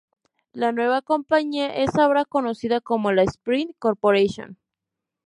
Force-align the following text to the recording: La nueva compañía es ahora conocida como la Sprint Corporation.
La 0.53 0.71
nueva 0.71 1.03
compañía 1.03 1.75
es 1.77 1.95
ahora 1.95 2.25
conocida 2.25 2.81
como 2.81 3.11
la 3.11 3.21
Sprint 3.21 3.75
Corporation. 3.77 4.57